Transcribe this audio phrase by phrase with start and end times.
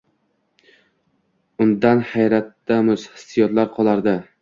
[1.65, 4.21] Unndan hayratomuz hissiyotlar qolardi